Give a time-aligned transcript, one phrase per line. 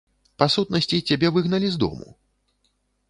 [0.43, 2.07] Па-сутнасці, цябе выгналі з дому?